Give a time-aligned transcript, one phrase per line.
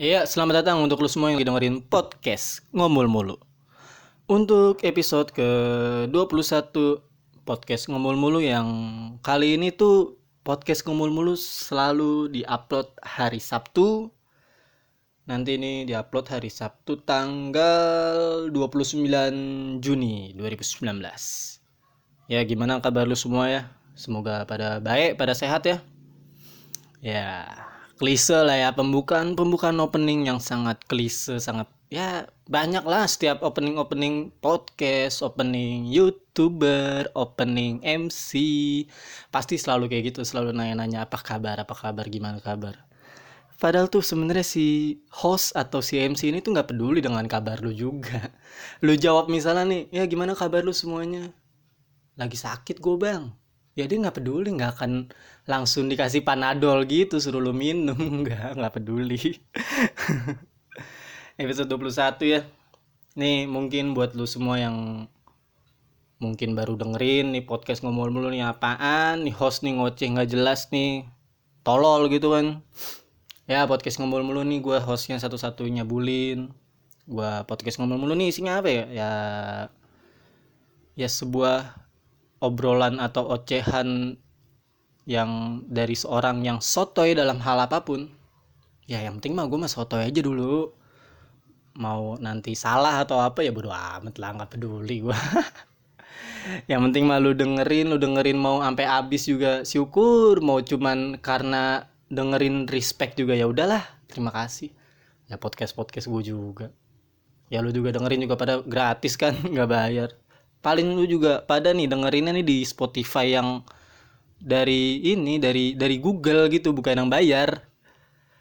[0.00, 3.36] Iya, selamat datang untuk lu semua yang dengerin podcast Ngomul Mulu.
[4.32, 6.72] Untuk episode ke-21
[7.44, 8.64] podcast Ngomul Mulu yang
[9.20, 14.08] kali ini tuh podcast Ngomul Mulu selalu diupload hari Sabtu.
[15.28, 19.04] Nanti ini diupload hari Sabtu tanggal 29
[19.84, 20.96] Juni 2019.
[22.32, 23.68] Ya, gimana kabar lu semua ya?
[23.92, 25.84] Semoga pada baik, pada sehat ya.
[27.04, 27.52] Ya,
[28.00, 28.70] klise lah ya.
[28.72, 35.84] Pembukaan pembukaan opening yang sangat klise sangat ya banyak lah setiap opening opening podcast opening
[35.90, 38.32] youtuber opening MC
[39.28, 41.60] pasti selalu kayak gitu selalu nanya-nanya apa kabar?
[41.60, 42.08] Apa kabar?
[42.08, 42.88] Gimana kabar?
[43.60, 47.76] Padahal tuh sebenarnya si host atau si MC ini tuh nggak peduli dengan kabar lu
[47.76, 48.32] juga.
[48.84, 51.28] Lu jawab misalnya nih ya gimana kabar lu semuanya?
[52.16, 53.39] Lagi sakit gue bang
[53.80, 55.08] ya dia nggak peduli nggak akan
[55.48, 57.96] langsung dikasih panadol gitu suruh lu minum.
[58.22, 59.18] Nggak nggak peduli.
[61.40, 62.40] Episode 21 ya.
[63.16, 65.08] Nih mungkin buat lu semua yang
[66.20, 70.68] mungkin baru dengerin nih podcast ngomong mulu nih apaan nih host nih ngoceh nggak jelas
[70.68, 71.08] nih
[71.64, 72.60] tolol gitu kan.
[73.48, 76.54] Ya podcast ngomong mulu nih gue hostnya satu-satunya bulin.
[77.08, 78.84] Gue podcast ngomong mulu nih isinya apa ya?
[78.92, 79.10] Ya
[80.94, 81.89] ya sebuah
[82.40, 84.16] obrolan atau ocehan
[85.04, 88.08] yang dari seorang yang sotoy dalam hal apa pun
[88.88, 90.72] ya yang penting mah gue mah sotoy aja dulu.
[91.80, 95.14] Mau nanti salah atau apa ya bodo amat lah nggak peduli gue
[96.70, 101.86] yang penting mah lu dengerin lu dengerin mau sampai habis juga syukur mau cuman karena
[102.10, 104.74] dengerin respect juga ya udahlah terima kasih.
[105.30, 106.74] Ya podcast podcast gue juga.
[107.54, 110.10] Ya lu juga dengerin juga pada gratis kan nggak bayar
[110.60, 113.64] paling lu juga pada nih dengerinnya nih di Spotify yang
[114.40, 117.64] dari ini dari dari Google gitu bukan yang bayar.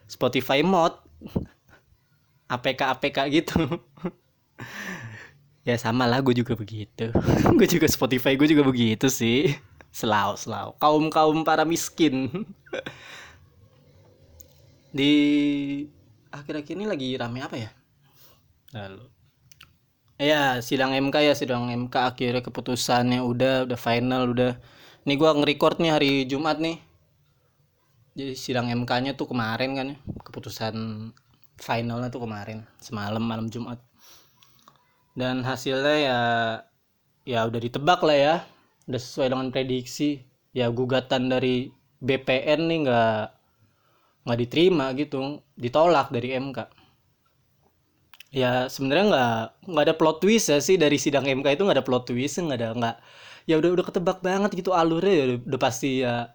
[0.08, 0.96] Spotify mod.
[2.54, 3.60] APK APK gitu.
[5.68, 7.14] Ya sama lah gue juga begitu.
[7.60, 9.54] Gue juga Spotify gue juga begitu sih.
[9.94, 10.74] Selau selau.
[10.82, 12.48] Kaum kaum para miskin.
[14.90, 15.14] Di
[16.34, 17.70] akhir-akhir ini lagi rame apa ya?
[18.74, 19.19] Lalu
[20.20, 24.60] ya sidang MK ya sidang MK akhirnya keputusannya udah udah final udah.
[25.08, 26.78] Ini gua nih hari Jumat nih.
[28.20, 29.98] Jadi sidang MK-nya tuh kemarin kan ya.
[30.28, 30.76] Keputusan
[31.56, 33.80] finalnya tuh kemarin semalam malam Jumat.
[35.16, 36.20] Dan hasilnya ya
[37.24, 38.36] ya udah ditebak lah ya.
[38.92, 40.28] Udah sesuai dengan prediksi.
[40.52, 41.72] Ya gugatan dari
[42.04, 43.24] BPN nih nggak
[44.28, 45.40] nggak diterima gitu.
[45.56, 46.79] Ditolak dari MK
[48.30, 49.42] ya sebenarnya nggak
[49.74, 52.60] nggak ada plot twist ya sih dari sidang MK itu nggak ada plot twist nggak
[52.62, 52.96] ada nggak
[53.50, 56.30] ya udah udah ketebak banget gitu alurnya ya udah, udah pasti ya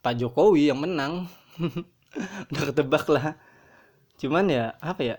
[0.00, 1.28] Pak Jokowi yang menang.
[2.50, 3.36] Udah ketebak lah.
[4.16, 5.16] Cuman ya apa ya?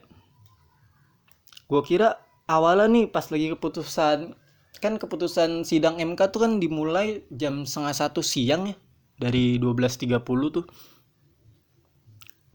[1.70, 2.18] Gue kira
[2.50, 4.36] awalnya nih pas lagi keputusan
[4.82, 8.76] kan keputusan sidang MK tuh kan dimulai jam setengah satu siang ya
[9.22, 10.18] dari 12.30
[10.50, 10.66] tuh.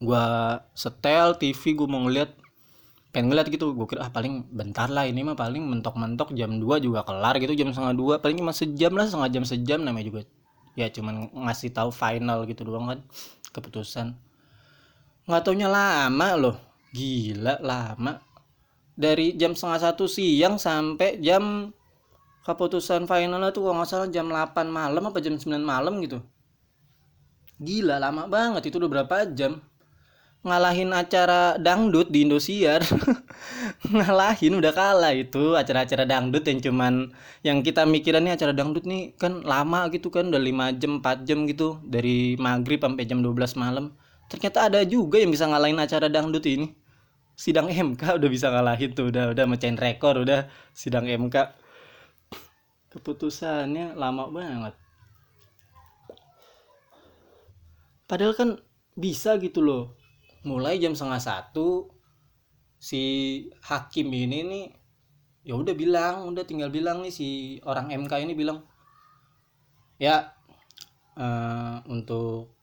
[0.03, 0.25] Gue
[0.75, 2.35] setel TV gue mau ngeliat
[3.17, 6.85] pengen ngeliat gitu gue kira ah paling bentar lah ini mah paling mentok-mentok jam 2
[6.85, 10.21] juga kelar gitu jam setengah dua paling cuma sejam lah setengah jam sejam namanya juga.
[10.77, 13.01] Ya cuman ngasih tahu final gitu doang kan
[13.49, 14.13] keputusan.
[15.25, 16.55] Nggak taunya lama loh
[16.93, 18.21] gila lama.
[18.93, 21.73] Dari jam setengah satu siang sampai jam
[22.45, 26.21] keputusan finalnya tuh kalau nggak salah jam 8 malam apa jam 9 malam gitu.
[27.57, 29.57] Gila lama banget itu udah berapa jam
[30.47, 32.79] ngalahin acara dangdut di Indosiar.
[33.93, 36.93] Ngalahin udah kalah itu acara-acara dangdut yang cuman
[37.43, 41.43] yang kita mikirannya acara dangdut nih kan lama gitu kan udah 5 jam 4 jam
[41.45, 43.93] gitu dari maghrib sampai jam 12 malam.
[44.31, 46.71] Ternyata ada juga yang bisa ngalahin acara dangdut ini.
[47.37, 51.35] Sidang MK udah bisa ngalahin tuh udah udah mecahin rekor udah sidang MK
[52.95, 54.73] keputusannya lama banget.
[58.07, 58.49] Padahal kan
[58.97, 60.06] bisa gitu loh
[60.45, 61.89] mulai jam setengah satu
[62.77, 63.03] si
[63.65, 64.65] hakim ini nih
[65.47, 68.61] ya udah bilang udah tinggal bilang nih si orang MK ini bilang
[69.97, 70.37] ya
[71.17, 72.53] uh, untuk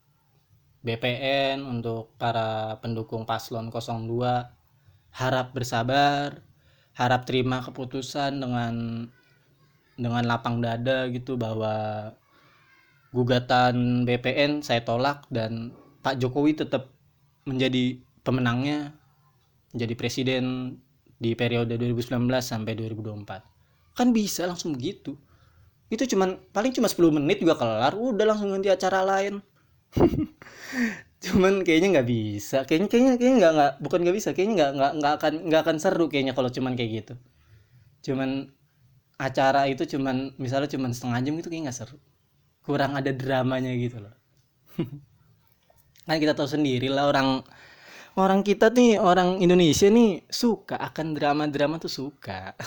[0.85, 6.45] BPN untuk para pendukung paslon 02 harap bersabar
[6.95, 8.75] harap terima keputusan dengan
[9.99, 12.13] dengan lapang dada gitu bahwa
[13.15, 16.94] gugatan BPN saya tolak dan Pak Jokowi tetap
[17.45, 18.97] menjadi pemenangnya
[19.77, 20.77] menjadi presiden
[21.19, 23.55] di periode 2019 sampai 2024
[23.95, 25.15] kan bisa langsung begitu.
[25.87, 29.39] Itu cuman paling cuma 10 menit juga kelar udah langsung ganti acara lain.
[31.25, 32.67] Cuman kayaknya nggak bisa.
[32.67, 35.77] Kayaknya kayaknya kayaknya nggak nggak bukan nggak bisa kayaknya nggak nggak nggak akan nggak akan
[35.79, 37.15] seru kayaknya kalau cuman kayak gitu.
[38.11, 38.51] Cuman
[39.15, 41.97] acara itu cuman misalnya cuman setengah jam itu kayaknya nggak seru.
[42.67, 44.17] Kurang ada dramanya gitu loh
[46.05, 47.41] kan kita tahu sendiri lah orang
[48.15, 52.55] orang kita nih orang Indonesia nih suka akan drama-drama tuh suka.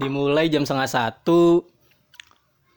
[0.00, 1.68] Dimulai jam setengah satu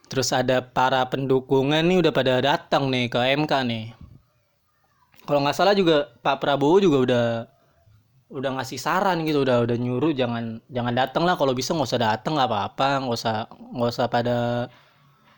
[0.06, 3.86] terus ada para pendukungnya nih udah pada datang nih ke MK nih.
[5.26, 7.50] Kalau nggak salah juga Pak Prabowo juga udah
[8.26, 11.38] udah ngasih saran gitu udah udah nyuruh jangan jangan datang lah.
[11.38, 12.90] Kalau bisa nggak usah datang nggak apa-apa.
[13.06, 14.38] Nggak usah nggak usah pada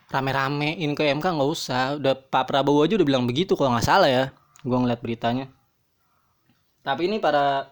[0.08, 1.96] rame-ramein ke MK nggak usah.
[2.00, 4.24] Udah Pak Prabowo aja udah bilang begitu kalau nggak salah ya
[4.64, 5.46] gua ngeliat beritanya.
[6.82, 7.68] Tapi ini para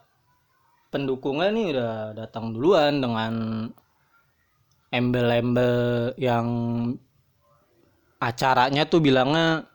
[0.93, 3.33] pendukungnya nih udah datang duluan dengan
[4.93, 6.47] embel-embel yang
[8.23, 9.69] acaranya tuh bilangnya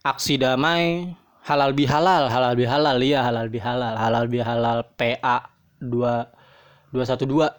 [0.00, 1.12] aksi damai
[1.44, 5.50] halal bihalal halal bihalal iya halal bihalal halal bihalal PA
[5.82, 7.50] 2 212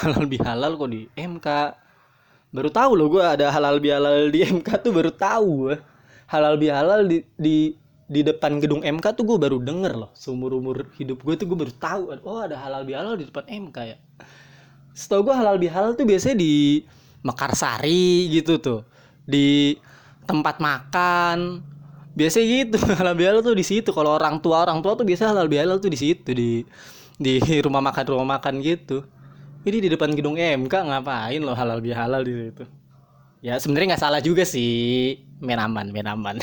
[0.00, 1.48] halal bihalal kok di MK
[2.54, 5.74] baru tahu loh gue ada halal bihalal di MK tuh baru tahu.
[6.30, 7.74] Halal bihalal di di
[8.06, 10.10] di depan gedung MK tuh gue baru denger loh.
[10.14, 13.76] Seumur umur hidup gue tuh gue baru tahu oh ada halal bihalal di depan MK
[13.82, 13.98] ya.
[14.94, 16.86] Setahu gue halal bihalal tuh biasanya di
[17.26, 18.80] Mekarsari gitu tuh.
[19.26, 19.74] Di
[20.22, 21.58] tempat makan.
[22.14, 23.90] Biasanya gitu halal bihalal tuh di situ.
[23.90, 26.62] Kalau orang tua orang tua tuh biasa halal bihalal tuh di situ di
[27.18, 29.06] di rumah makan rumah makan gitu
[29.64, 32.64] ini di depan gedung MK ngapain lo halal bihalal di situ?
[33.44, 35.20] Ya sebenarnya nggak salah juga sih.
[35.40, 36.36] Main aman main aman.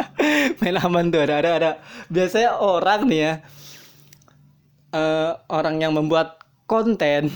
[0.60, 1.70] Main aman tuh ada ada ada.
[2.10, 3.32] Biasanya orang nih ya
[4.94, 7.30] uh, orang yang membuat konten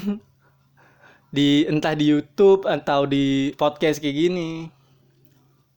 [1.35, 4.71] di entah di YouTube atau di podcast kayak gini.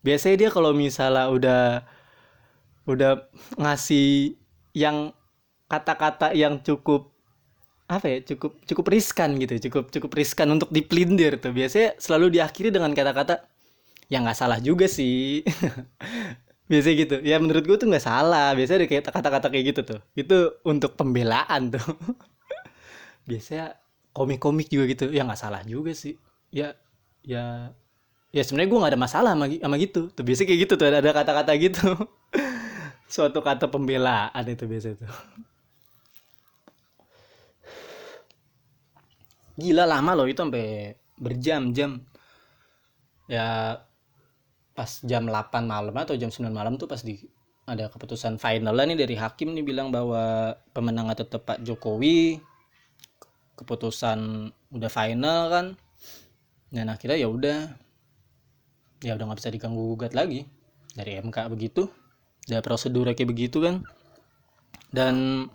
[0.05, 1.63] Biasanya dia kalau misalnya udah
[2.87, 3.11] udah
[3.57, 4.37] ngasih
[4.77, 5.11] yang
[5.67, 7.16] kata-kata yang cukup
[7.87, 11.55] apa ya cukup cukup riskan gitu cukup cukup riskan untuk dipelindir tuh.
[11.55, 13.47] Biasanya selalu diakhiri dengan kata-kata
[14.11, 15.43] yang nggak salah juga sih.
[16.69, 17.15] Biasanya gitu.
[17.23, 18.51] Ya menurut gue tuh nggak salah.
[18.51, 19.99] Biasanya ada kayak kata-kata kayak gitu tuh.
[20.19, 21.87] Itu untuk pembelaan tuh.
[23.29, 23.79] Biasanya
[24.11, 25.05] komik-komik juga gitu.
[25.15, 26.19] Ya nggak salah juga sih.
[26.51, 26.75] Ya
[27.23, 27.71] ya
[28.35, 30.23] ya sebenarnya gue nggak ada masalah sama, sama gitu tuh.
[30.27, 30.91] Biasa kayak gitu tuh.
[30.91, 31.87] Ada kata-kata gitu.
[33.15, 35.07] Suatu kata pembelaan itu biasa tuh
[39.57, 41.97] gila lama loh itu sampai berjam-jam
[43.25, 43.81] ya
[44.77, 47.17] pas jam 8 malam atau jam 9 malam tuh pas di
[47.67, 52.39] ada keputusan final nih dari hakim nih bilang bahwa pemenangnya tetap Pak Jokowi.
[53.59, 55.65] Keputusan udah final kan.
[56.71, 57.75] Dan akhirnya ya udah.
[59.03, 60.47] Ya udah nggak bisa diganggu gugat lagi.
[60.95, 61.91] Dari MK begitu.
[62.47, 63.83] Ada prosedur kayak begitu kan.
[64.87, 65.45] Dan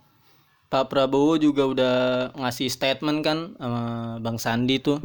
[0.73, 1.97] Pak Prabowo juga udah
[2.33, 5.05] ngasih statement kan sama Bang Sandi tuh.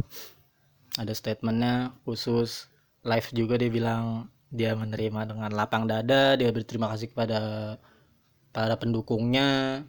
[0.96, 2.72] Ada statementnya khusus.
[3.04, 7.40] Live juga dia bilang dia menerima dengan lapang dada dia berterima kasih kepada
[8.56, 9.84] para pendukungnya.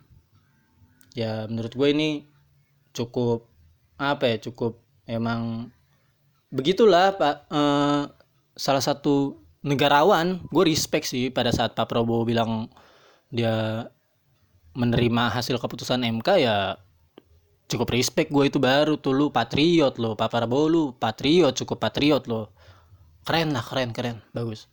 [1.14, 2.26] Ya menurut gue ini
[2.90, 3.46] cukup
[4.02, 5.70] apa ya cukup emang
[6.50, 8.02] begitulah pak eh,
[8.58, 10.42] salah satu negarawan.
[10.50, 12.66] Gue respect sih pada saat Pak Prabowo bilang
[13.30, 13.87] dia
[14.76, 16.76] menerima hasil keputusan MK ya
[17.68, 22.25] cukup respect gue itu baru tuh lu patriot lo Pak Prabowo lu patriot cukup patriot
[22.26, 22.52] lo.
[23.28, 24.68] Keren lah keren keren bagus.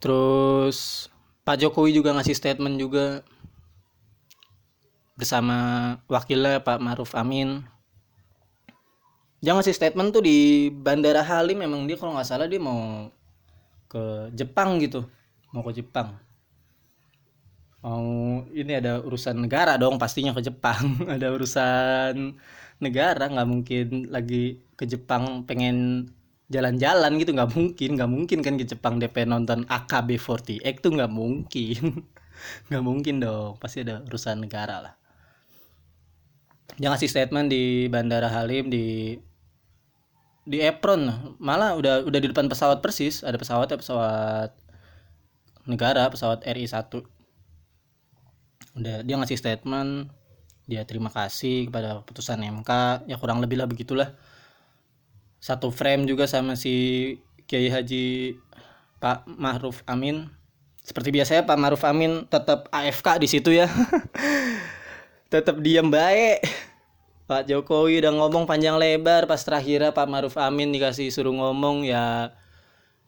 [0.00, 1.08] Terus
[1.44, 3.20] Pak Jokowi juga ngasih statement juga
[5.14, 5.56] bersama
[6.08, 7.62] wakilnya Pak Maruf Amin.
[9.44, 13.12] Jangan sih statement tuh di Bandara Halim memang dia kalau nggak salah dia mau
[13.92, 15.04] ke Jepang gitu
[15.52, 16.18] mau ke Jepang
[17.84, 18.08] mau
[18.48, 20.96] ini ada urusan negara dong pastinya ke Jepang.
[21.14, 22.32] Ada urusan
[22.80, 26.08] negara nggak mungkin lagi ke Jepang pengen
[26.48, 27.90] jalan-jalan gitu nggak mungkin.
[28.00, 31.84] Nggak mungkin kan ke Jepang DP nonton AKB48 tuh nggak mungkin.
[32.68, 34.94] Nggak mungkin dong pasti ada urusan negara lah.
[36.76, 39.16] Dia ngasih statement di Bandara Halim di
[40.44, 41.08] di apron.
[41.38, 43.22] Malah udah udah di depan pesawat persis.
[43.22, 44.50] Ada pesawat ya pesawat
[45.64, 47.13] negara pesawat RI 1
[48.72, 50.08] udah dia ngasih statement
[50.64, 54.16] dia terima kasih kepada putusan MK ya kurang lebih lah begitulah.
[55.36, 58.40] Satu frame juga sama si Kiai Haji
[58.96, 60.32] Pak Ma'ruf Amin.
[60.80, 63.68] Seperti biasanya Pak Ma'ruf Amin tetap AFK di situ ya.
[65.32, 66.44] Tetap diam baik.
[67.24, 72.36] Pak Jokowi udah ngomong panjang lebar pas terakhir Pak Maruf Amin dikasih suruh ngomong ya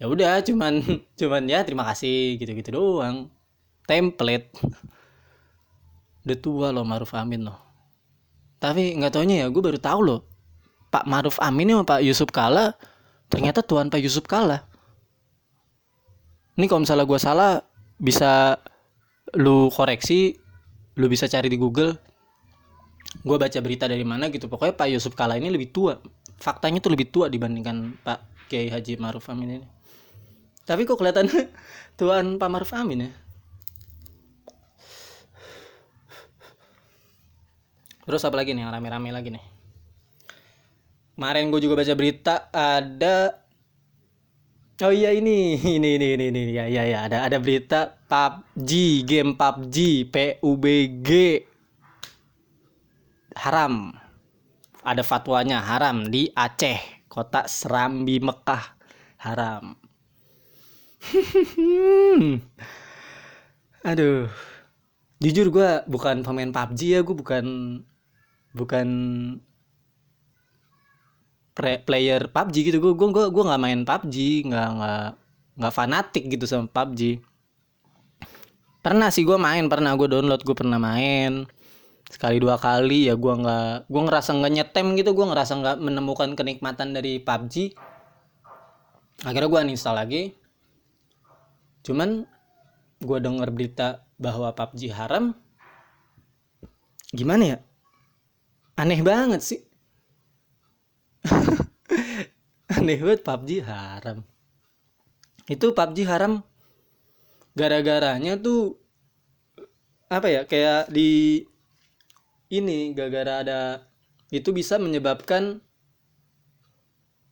[0.01, 0.81] ya udah cuman
[1.21, 3.29] cuman ya terima kasih gitu-gitu doang.
[3.85, 4.49] Template
[6.27, 7.55] udah tua loh Maruf Amin loh.
[8.59, 10.21] Tapi nggak taunya ya gue baru tahu loh.
[10.91, 12.75] Pak Maruf Amin sama Pak Yusuf Kala
[13.31, 14.67] ternyata tuan Pak Yusuf Kala
[16.57, 17.53] ini kalau misalnya gue salah
[18.01, 18.57] bisa
[19.37, 20.35] lu koreksi
[20.97, 21.95] lu bisa cari di Google.
[23.23, 24.49] Gue baca berita dari mana gitu.
[24.51, 26.01] Pokoknya Pak Yusuf Kala ini lebih tua.
[26.41, 29.69] Faktanya tuh lebih tua dibandingkan Pak Kiai Haji Maruf Amin ini.
[30.65, 31.29] Tapi kok kelihatan
[32.01, 33.26] tuan Pak Maruf Amin ya
[38.07, 39.43] Terus apa lagi nih yang rame-rame lagi nih?
[41.19, 43.43] Kemarin gue juga baca berita ada
[44.85, 49.33] Oh iya ini ini ini ini ini ya ya ya ada ada berita PUBG game
[49.33, 51.09] PUBG PUBG
[53.41, 53.97] haram.
[54.85, 58.77] Ada fatwanya haram di Aceh kota Serambi Mekah.
[59.17, 59.75] Haram.
[63.91, 64.29] Aduh.
[65.25, 67.45] Jujur gue bukan pemain PUBG ya gue bukan
[68.57, 68.89] bukan
[71.57, 72.79] player PUBG gitu.
[72.81, 74.17] Gue gue gue gue nggak main PUBG
[74.49, 75.07] nggak nggak
[75.57, 77.21] nggak fanatik gitu sama PUBG
[78.85, 81.49] pernah sih gue main pernah gue download gue pernah main.
[82.07, 85.11] Sekali dua kali ya gue nggak gue ngerasa nggak nyetem gitu.
[85.17, 87.77] Gue ngerasa nggak menemukan kenikmatan dari PUBG
[89.25, 90.23] akhirnya gue uninstall lagi.
[91.83, 92.29] Cuman
[93.01, 93.89] gue denger berita
[94.21, 95.35] bahwa PUBG haram.
[97.11, 97.59] Gimana ya
[98.77, 99.61] aneh banget sih.
[102.77, 104.21] Aneh banget PUBG haram.
[105.49, 106.45] Itu PUBG haram
[107.57, 108.77] gara-garanya tuh
[110.13, 111.43] apa ya kayak di
[112.53, 113.61] ini gara-gara ada
[114.31, 115.59] itu bisa menyebabkan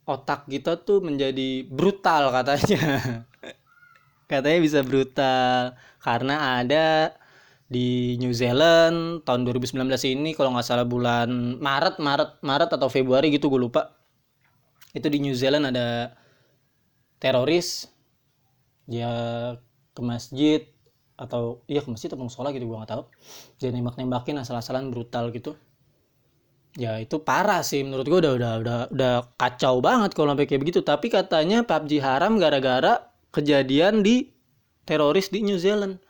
[0.09, 3.25] otak kita tuh menjadi brutal katanya.
[4.31, 7.13] Katanya bisa brutal karena ada
[7.75, 9.83] di New Zealand tahun 2019
[10.14, 13.99] ini kalau nggak salah bulan Maret Maret Maret atau Februari gitu gue lupa.
[14.95, 16.14] Itu di New Zealand ada
[17.19, 17.90] teroris
[18.87, 19.11] dia
[19.90, 20.62] ke masjid
[21.19, 23.02] atau iya ke masjid atau sekolah gitu gue nggak tahu.
[23.59, 25.59] Dia nembak nembakin asal-asalan brutal gitu.
[26.78, 30.62] Ya itu parah sih menurut gue udah udah udah udah kacau banget kalau sampai kayak
[30.62, 30.78] begitu.
[30.87, 34.31] Tapi katanya PUBG haram gara-gara kejadian di
[34.87, 36.03] teroris di New Zealand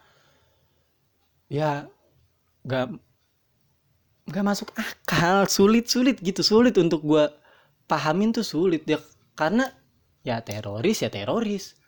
[1.55, 1.87] ya
[2.67, 2.99] gak
[4.27, 5.47] gak masuk akal.
[5.47, 7.31] Sulit sulit gitu sulit untuk gue
[7.87, 8.99] pahamin tuh sulit ya.
[9.39, 9.71] Karena
[10.27, 11.79] ya teroris ya teroris.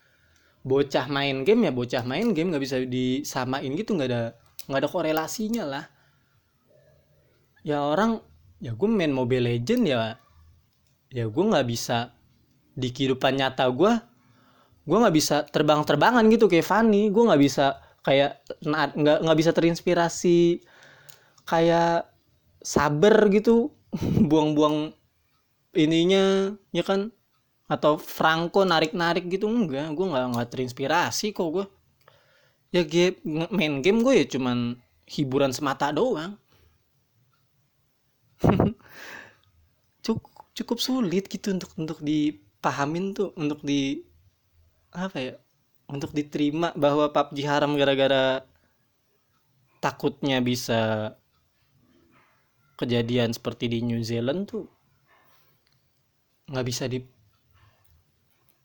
[0.63, 2.55] Bocah main game ya bocah main game.
[2.55, 4.23] Nggak bisa disamain gitu nggak ada
[4.71, 5.85] nggak ada korelasinya lah.
[7.67, 8.23] Ya orang
[8.63, 9.99] ya gue main Mobile Legend ya
[11.11, 12.15] ya gue nggak bisa
[12.77, 13.93] di kehidupan nyata gue
[14.87, 20.63] gue nggak bisa terbang-terbangan gitu kayak Fanny gue nggak bisa kayak nggak nggak bisa terinspirasi
[21.43, 22.07] kayak
[22.63, 23.75] sabar gitu
[24.31, 24.95] buang-buang
[25.75, 27.11] ininya ya kan?
[27.67, 31.67] Atau Franco narik-narik gitu enggak gue nggak nggak terinspirasi kok gue
[32.75, 33.19] ya game
[33.51, 34.79] main game gue ya cuman
[35.11, 36.39] hiburan semata doang.
[40.07, 44.01] Cukup cukup sulit gitu untuk untuk dipahamin tuh untuk di
[44.97, 45.35] apa ya
[45.87, 48.43] untuk diterima bahwa PUBG haram gara-gara
[49.79, 51.15] takutnya bisa
[52.75, 54.67] kejadian seperti di New Zealand tuh
[56.51, 56.87] nggak bisa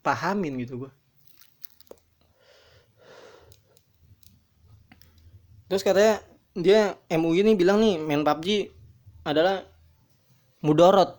[0.01, 0.91] dipahamin gitu gue
[5.69, 6.19] terus katanya
[6.51, 8.67] dia MUI ini bilang nih main PUBG
[9.23, 9.63] adalah
[10.59, 11.15] mudorot.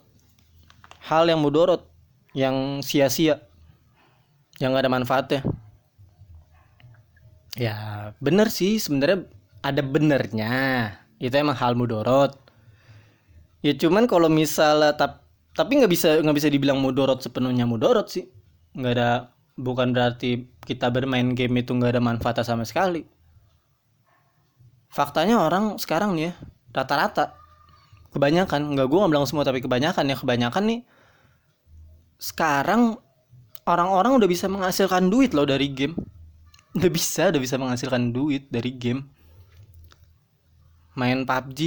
[1.03, 1.89] Hal yang mudorot
[2.37, 3.41] yang sia-sia
[4.61, 5.43] yang gak ada manfaatnya
[7.57, 9.29] ya bener sih sebenarnya
[9.63, 10.55] ada benernya.
[11.23, 12.35] Itu emang hal mudorot.
[13.63, 15.23] Ya cuman kalau misalnya tap,
[15.55, 18.27] tapi nggak bisa nggak bisa dibilang mudorot sepenuhnya mudorot sih.
[18.75, 19.11] Nggak ada
[19.55, 23.07] bukan berarti kita bermain game itu nggak ada manfaat sama sekali.
[24.91, 26.33] Faktanya orang sekarang nih ya
[26.73, 27.37] rata-rata
[28.13, 30.81] kebanyakan nggak gue nggak bilang semua tapi kebanyakan ya kebanyakan nih
[32.21, 33.01] sekarang
[33.65, 35.97] orang-orang udah bisa menghasilkan duit loh dari game
[36.73, 39.05] udah bisa udah bisa menghasilkan duit dari game.
[40.93, 41.61] Main PUBG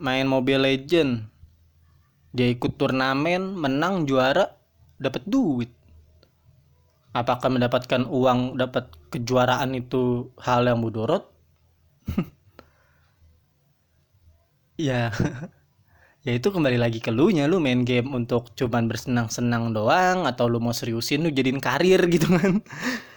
[0.00, 1.24] main Mobile Legend.
[2.36, 4.52] Dia ikut turnamen menang juara
[5.00, 5.72] dapat duit.
[7.16, 11.24] Apakah mendapatkan uang dapat kejuaraan itu hal yang mudorot?
[14.76, 15.08] Ya
[16.28, 17.48] ya itu kembali lagi ke lu nya.
[17.48, 22.28] Lu main game untuk cuman bersenang-senang doang atau lu mau seriusin lu jadiin karir gitu
[22.28, 22.60] kan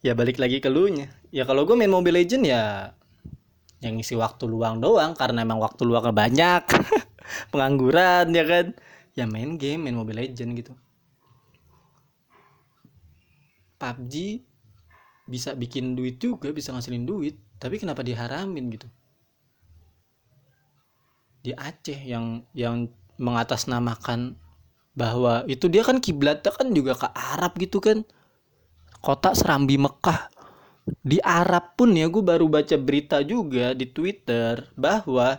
[0.00, 2.92] ya balik lagi ke lu nya ya kalau gue main Mobile Legend ya
[3.80, 6.62] yang ngisi waktu luang doang karena emang waktu luangnya banyak.
[7.52, 8.66] Pengangguran ya kan?
[9.16, 10.72] Ya main game main Mobile Legend gitu.
[13.80, 14.44] PUBG
[15.24, 17.40] bisa bikin duit juga bisa ngasilin duit.
[17.56, 18.88] Tapi kenapa diharamin gitu?
[21.40, 24.36] Di Aceh yang yang mengatasnamakan
[24.92, 28.04] bahwa itu dia kan kiblatnya kan juga ke Arab gitu kan
[29.00, 30.28] kota Serambi Mekah.
[31.00, 35.38] Di Arab pun ya gue baru baca berita juga di Twitter bahwa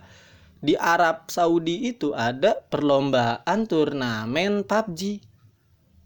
[0.61, 5.19] di Arab Saudi itu ada perlombaan turnamen PUBG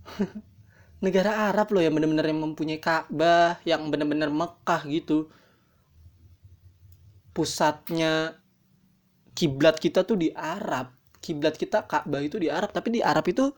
[1.05, 5.29] negara Arab loh yang bener-bener yang mempunyai Ka'bah yang bener-bener Mekah gitu.
[7.35, 8.39] Pusatnya
[9.35, 10.95] kiblat kita tuh di Arab.
[11.19, 13.51] Kiblat kita Ka'bah itu di Arab tapi di Arab itu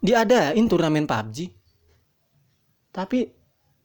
[0.00, 1.65] diadain turnamen PUBG
[2.96, 3.28] tapi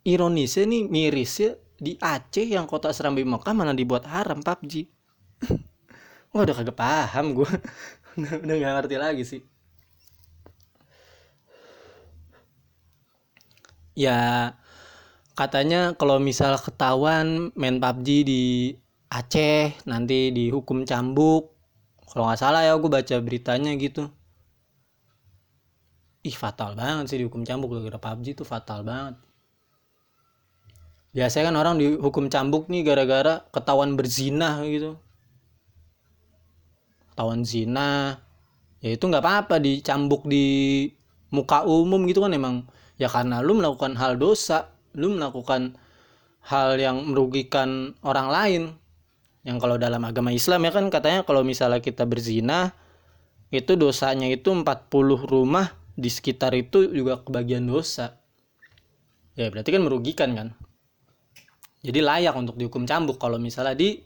[0.08, 4.88] ironisnya nih mirisnya di Aceh yang kota Serambi Mekah mana dibuat haram PUBG
[6.32, 7.51] Wah udah kagak paham gue
[8.48, 9.41] udah gak ngerti lagi sih.
[13.91, 14.56] Ya
[15.36, 18.44] katanya kalau misal ketahuan main PUBG di
[19.12, 21.51] Aceh nanti dihukum cambuk.
[22.08, 24.08] Kalau nggak salah ya gue baca beritanya gitu
[26.22, 27.74] ih fatal banget sih dihukum cambuk.
[27.74, 29.16] Gara-gara PUBG itu fatal banget.
[31.12, 34.96] Biasanya kan orang dihukum cambuk nih gara-gara ketahuan berzina gitu.
[37.12, 38.16] Ketahuan zina
[38.80, 40.88] ya itu nggak apa-apa dicambuk di
[41.36, 42.63] muka umum gitu kan emang.
[42.96, 45.75] Ya karena lu melakukan hal dosa lu melakukan
[46.48, 48.63] hal yang merugikan orang lain.
[49.42, 52.78] Yang kalau dalam agama Islam ya kan katanya kalau misalnya kita berzina
[53.51, 54.63] itu dosanya itu 40
[55.28, 58.19] rumah di sekitar itu juga kebagian dosa.
[59.36, 60.48] Ya berarti kan merugikan kan?
[61.81, 63.98] Jadi layak untuk dihukum cambuk kalau misalnya di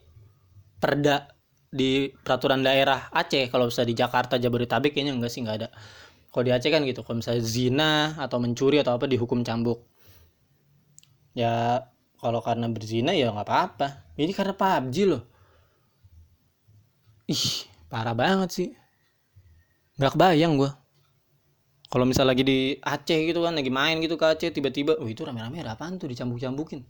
[0.80, 1.28] perda
[1.68, 3.52] di peraturan daerah Aceh.
[3.52, 5.68] Kalau misalnya di Jakarta Jabodetabek kayaknya enggak sih enggak ada.
[6.32, 9.84] Kalau di Aceh kan gitu kalau misalnya zina atau mencuri atau apa dihukum cambuk.
[11.36, 11.84] Ya
[12.16, 14.16] kalau karena berzina ya nggak apa-apa.
[14.16, 15.22] Ini karena PUBG loh.
[17.28, 18.68] Ih parah banget sih.
[20.00, 20.85] Nggak kebayang gue
[21.86, 25.22] kalau misalnya lagi di Aceh gitu kan lagi main gitu ke Aceh tiba-tiba oh itu
[25.22, 26.82] rame-rame apaan tuh dicambuk-cambukin?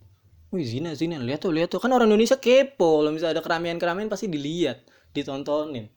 [0.54, 1.80] Wih zina zina lihat tuh lihat tuh.
[1.82, 5.92] Kan orang Indonesia kepo kalau misalnya ada keramaian-keramaian pasti dilihat ditontonin.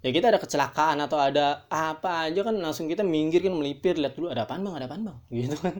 [0.00, 4.16] Ya kita ada kecelakaan atau ada apa aja kan langsung kita minggir kan melipir lihat
[4.16, 4.74] dulu ada apa bang?
[4.76, 5.18] Ada apa bang?
[5.40, 5.76] Gitu kan.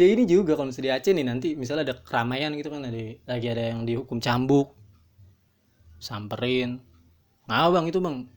[0.00, 3.00] Ya ini juga kalau misalnya di Aceh nih nanti misalnya ada keramaian gitu kan ada
[3.28, 4.72] lagi ada yang dihukum cambuk
[6.00, 6.80] samperin.
[7.48, 8.28] Nah bang itu bang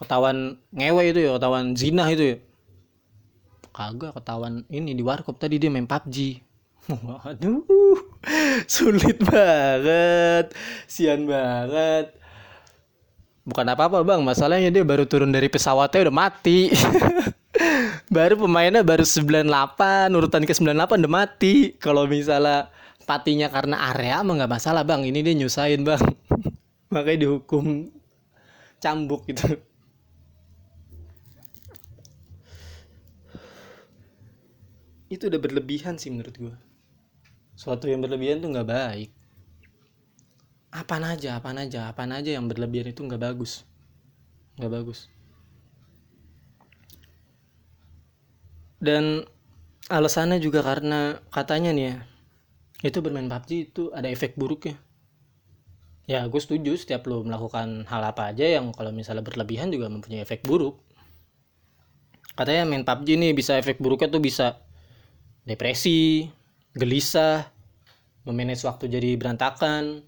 [0.00, 2.36] ketahuan ngewe itu ya ketahuan zina itu ya
[3.74, 6.38] kagak ketahuan ini di warkop tadi dia main PUBG
[7.04, 7.66] waduh
[8.70, 10.54] sulit banget
[10.86, 12.14] sian banget.
[13.44, 14.24] Bukan apa-apa bang.
[14.24, 16.72] Masalahnya dia baru turun dari pesawatnya udah mati.
[18.14, 19.48] Baru pemainnya baru 98
[20.12, 21.72] urutan ke 98 udah mati.
[21.76, 22.68] Kalau misalnya
[23.08, 25.02] patinya karena area mah nggak masalah bang.
[25.08, 26.00] Ini dia nyusahin bang.
[26.94, 27.90] Makanya dihukum
[28.78, 29.60] cambuk gitu
[35.14, 36.54] itu udah berlebihan sih menurut gue
[37.54, 39.10] suatu yang berlebihan tuh nggak baik.
[40.74, 43.62] Apa aja apa aja apa aja yang berlebihan itu nggak bagus.
[44.58, 45.06] Nggak bagus.
[48.82, 49.22] Dan
[49.88, 51.96] alasannya juga karena katanya nih ya
[52.84, 54.76] itu bermain PUBG itu ada efek buruknya.
[56.04, 60.20] Ya gue setuju setiap lo melakukan hal apa aja yang kalau misalnya berlebihan juga mempunyai
[60.20, 60.76] efek buruk.
[62.34, 64.58] Katanya main PUBG nih bisa efek buruknya tuh bisa
[65.44, 66.28] depresi
[66.74, 67.46] gelisah
[68.24, 70.02] memanage waktu jadi berantakan.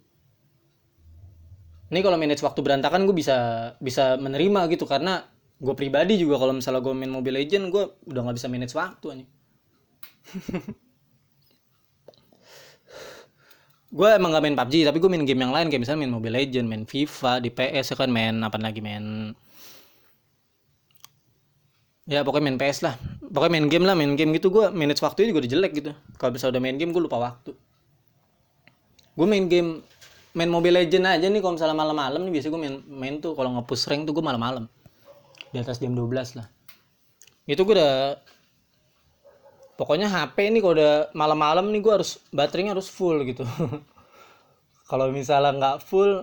[1.87, 3.37] Ini kalau manage waktu berantakan gue bisa
[3.79, 4.89] bisa menerima gitu.
[4.89, 5.23] Karena
[5.57, 9.25] gue pribadi juga kalau misalnya gue main Mobile Legend gue udah nggak bisa manage waktu
[9.25, 9.29] nih
[13.97, 15.71] gue emang gak main PUBG tapi gue main game yang lain.
[15.71, 18.11] Kayak misalnya main Mobile Legend main FIFA di PS ya kan?
[18.13, 18.83] Main apa lagi?
[18.83, 19.33] Main
[22.07, 22.95] ya pokoknya main PS lah.
[23.27, 24.49] Pokoknya main game lah main game gitu.
[24.49, 25.91] Gue manage waktunya juga udah jelek gitu.
[26.17, 27.53] Kalau bisa udah main game gue lupa waktu.
[29.19, 29.83] Gue main game
[30.37, 32.33] main Mobile Legend aja nih kalau misalnya malam-malam nih.
[32.39, 34.71] Biasa gue main main tuh kalau ngepush rank tuh gue malam-malam.
[35.51, 36.47] Di atas jam 12 lah.
[37.47, 38.19] Itu gue udah
[39.77, 43.45] pokoknya HP ini kalau udah malam-malam nih gue harus baterainya harus full gitu.
[44.91, 46.23] Kalau misalnya nggak full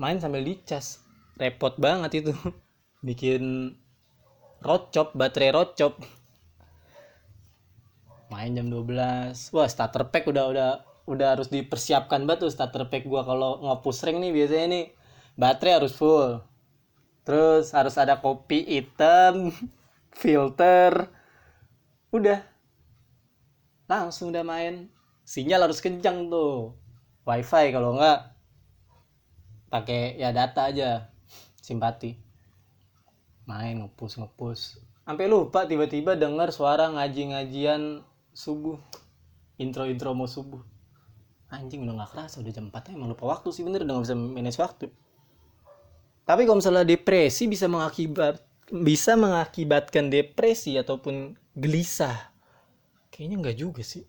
[0.00, 1.04] main sambil dicas
[1.36, 2.32] repot banget itu.
[3.06, 3.72] Bikin
[4.62, 5.98] rocop baterai rocop.
[8.28, 10.70] Main jam 12 wah starter pack udah udah
[11.08, 13.24] udah harus dipersiapkan tuh starter pack gua.
[13.24, 14.84] Kalau ngepush ring nih biasanya nih
[15.40, 16.44] baterai harus full.
[17.24, 19.52] Terus harus ada kopi hitam
[20.20, 21.08] filter.
[22.12, 22.44] Udah.
[23.88, 24.92] Langsung udah main.
[25.24, 26.76] Sinyal harus kencang tuh.
[27.28, 28.32] Wifi kalau enggak
[29.68, 31.12] pakai ya data aja
[31.60, 32.27] simpati
[33.48, 34.60] main ngepus ngepus
[35.08, 38.04] sampai lupa tiba-tiba dengar suara ngaji-ngajian
[38.36, 38.76] subuh.
[39.56, 40.60] Intro-intro mau subuh.
[41.48, 44.16] Anjing udah nggak kerasa udah jam 4 emang lupa waktu sih bener udah nggak bisa
[44.20, 44.86] manage waktu.
[46.28, 52.28] Tapi kalau misalnya depresi bisa mengakibat bisa mengakibatkan depresi ataupun gelisah
[53.08, 54.04] kayaknya nggak juga sih.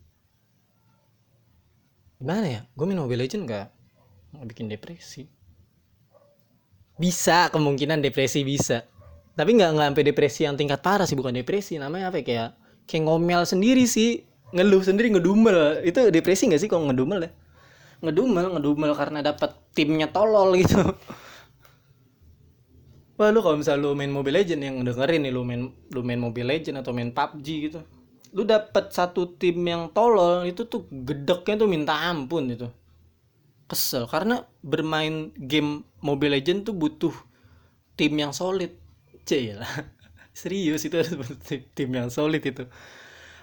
[2.20, 2.60] Gimana ya?
[2.76, 3.68] Gue main Mobile Legend nggak?
[4.36, 5.24] Nggak bikin depresi.
[7.00, 8.84] Bisa kemungkinan depresi bisa
[9.34, 12.48] tapi nggak nggak sampai depresi yang tingkat parah sih bukan depresi namanya apa ya kayak
[12.86, 17.30] kayak ngomel sendiri sih ngeluh sendiri ngedumel itu depresi nggak sih kalau ngedumel ya
[18.00, 20.80] ngedumel ngedumel karena dapat timnya tolol gitu
[23.20, 26.16] Wah lu kalau misal lu main Mobile Legend yang dengerin nih lu main lu main
[26.16, 27.84] Mobile Legend atau main PUBG gitu.
[28.32, 32.64] Lu dapet satu tim yang tolol itu tuh gedeknya tuh minta ampun itu.
[33.68, 37.12] Kesel karena bermain game Mobile Legend tuh butuh
[37.92, 38.72] tim yang solid.
[39.30, 39.70] Cila.
[40.40, 41.14] Serius itu harus
[41.78, 42.66] tim yang solid itu.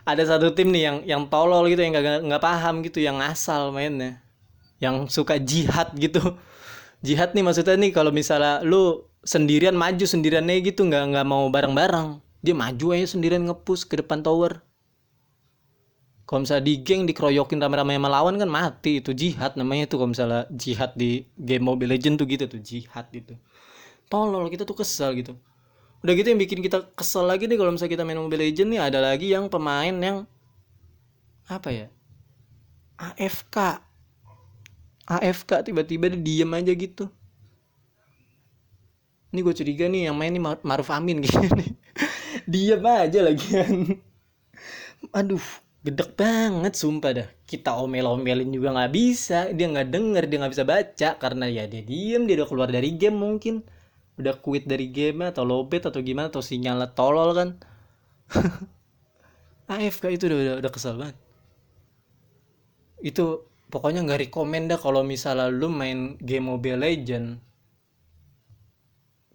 [0.03, 3.71] Ada satu tim nih yang yang tolol gitu yang gak, nggak paham gitu yang asal
[3.71, 4.19] mainnya.
[4.83, 6.19] Yang suka jihad gitu.
[7.05, 11.45] Jihad nih maksudnya nih kalau misalnya lu sendirian maju sendirian aja gitu nggak nggak mau
[11.51, 14.65] bareng-bareng dia maju aja sendirian ngepus ke depan tower
[16.27, 20.43] kalau misalnya di geng dikeroyokin rame-rame sama kan mati itu jihad namanya tuh kalau misalnya
[20.51, 23.35] jihad di game Mobile Legend tuh gitu tuh jihad itu
[24.07, 25.35] tolol kita tuh kesel gitu
[26.05, 28.81] udah gitu yang bikin kita kesel lagi nih kalau misalnya kita main Mobile Legend nih
[28.81, 30.29] ada lagi yang pemain yang
[31.47, 31.87] apa ya
[32.97, 33.87] AFK
[35.07, 37.07] AFK tiba-tiba dia diem aja gitu.
[39.31, 41.71] Ini gue curiga nih yang main nih Maruf Amin gitu nih.
[42.51, 43.75] Diam aja lagi kan
[45.13, 45.43] aduh
[45.85, 47.27] gedek banget sumpah dah.
[47.47, 49.47] Kita omel-omelin juga nggak bisa.
[49.55, 52.91] Dia nggak denger dia nggak bisa baca karena ya dia diem dia udah keluar dari
[52.99, 53.63] game mungkin
[54.17, 57.49] udah quit dari game atau lobet atau gimana atau sinyalnya tolol kan?
[59.71, 61.17] AFK itu udah, udah udah kesel banget.
[62.99, 67.37] Itu pokoknya nggak rekomend dah kalau misalnya lu main game Mobile Legend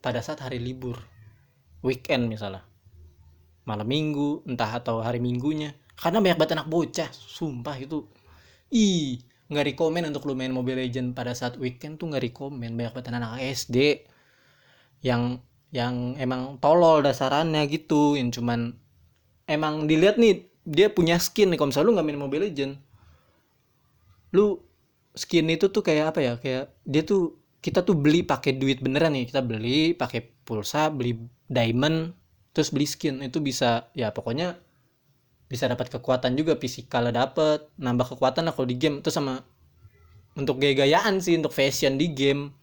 [0.03, 0.99] pada saat hari libur
[1.87, 2.67] weekend misalnya.
[3.63, 5.79] Malam minggu entah atau hari minggunya.
[5.95, 8.03] Karena banyak banget anak bocah sumpah itu.
[8.75, 12.97] Ih nggak rekomen untuk lu main Mobile Legend pada saat weekend tuh nggak rekomen banyak
[12.97, 14.09] banget anak SD
[15.03, 15.43] yang
[15.75, 18.77] yang emang tolol dasarannya gitu yang cuman
[19.51, 21.59] emang dilihat nih dia punya skin nih.
[21.59, 22.73] Kalau misalnya lu nggak main Mobile Legend
[24.33, 24.65] lu
[25.13, 26.33] skin itu tuh kayak apa ya?
[26.41, 29.29] Kayak dia tuh kita tuh beli pakai duit beneran nih.
[29.29, 31.19] Kita beli pakai pulsa beli
[31.51, 32.17] diamond
[32.57, 33.21] terus beli skin.
[33.21, 34.57] Itu bisa ya pokoknya
[35.51, 39.05] bisa dapat kekuatan juga fisikal dapat nambah kekuatan lah kalau di game.
[39.05, 39.45] Itu sama
[40.33, 42.57] untuk gaya-gayaan sih untuk fashion di game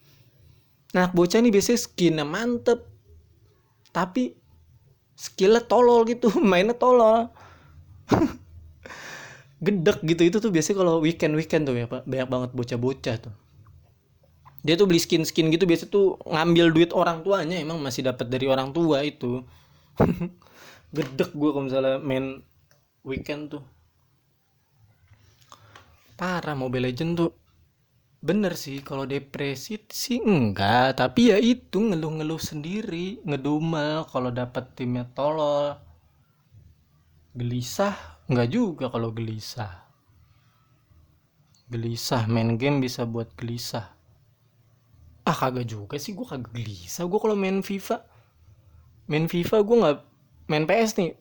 [0.89, 2.89] nah bocah nih biasanya skinnya mantep
[3.93, 4.39] tapi
[5.19, 7.27] skillnya tolol gitu mainnya tolol.
[9.59, 12.07] Gedek gitu itu tuh biasanya kalau weekend weekend tuh ya pak.
[12.07, 13.35] Banyak banget bocah-bocah tuh.
[14.63, 18.31] Dia tuh beli skin skin gitu biasa tuh ngambil duit orang tuanya emang masih dapat
[18.31, 19.43] dari orang tua itu.
[20.95, 22.39] Gedek gue kalau misalnya main
[23.03, 23.63] weekend tuh.
[26.15, 27.31] Parah Mobile Legend tuh
[28.19, 35.07] bener sih kalau depresi sih enggak tapi ya itu ngeluh-ngeluh sendiri ngedumel kalau dapat timnya
[35.15, 35.79] tolol.
[37.31, 37.95] Gelisah?
[38.27, 39.87] Enggak juga kalau gelisah.
[41.71, 43.95] Gelisah main game bisa buat gelisah.
[45.23, 47.07] Ah kagak juga sih gue kagak gelisah.
[47.07, 48.03] Gue kalau main FIFA
[49.07, 49.97] main FIFA gue nggak
[50.51, 51.15] main PS nih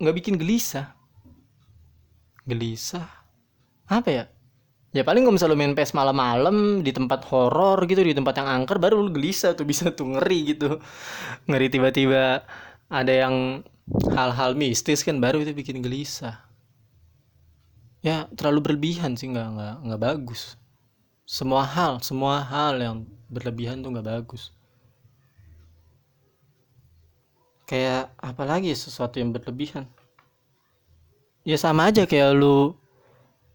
[0.00, 0.96] nggak bikin gelisah.
[2.48, 3.04] Gelisah?
[3.84, 4.24] Apa ya
[4.92, 8.76] ya paling kalau misalnya main PS malam-malam di tempat horor gitu di tempat yang angker
[8.76, 10.78] baru lu gelisah tuh bisa tuh ngeri gitu.
[11.48, 12.44] Ngeri tiba-tiba
[12.92, 13.64] ada yang
[14.12, 16.44] hal-hal mistis kan baru itu bikin gelisah.
[18.04, 20.60] Ya terlalu berlebihan sih nggak nggak nggak bagus.
[21.24, 22.96] Semua hal semua hal yang
[23.32, 24.52] berlebihan tuh nggak bagus.
[27.64, 29.88] Kayak apalagi ya sesuatu yang berlebihan?
[31.48, 32.76] Ya sama aja kayak lu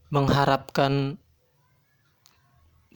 [0.10, 1.21] mengharapkan